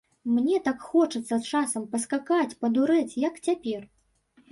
[0.35, 3.85] Мне так хочацца часам паскакаць, падурэць, як цяпер!